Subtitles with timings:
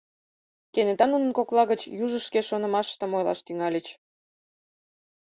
[0.73, 3.87] Кенета нунын кокла гыч южышт шке шонымашыштым ойлаш тӱҥальыч.